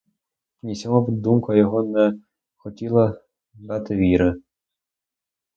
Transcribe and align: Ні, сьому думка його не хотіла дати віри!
Ні, 0.63 0.75
сьому 0.75 1.11
думка 1.11 1.55
його 1.55 1.83
не 1.83 2.13
хотіла 2.57 3.21
дати 3.53 3.95
віри! 3.95 4.35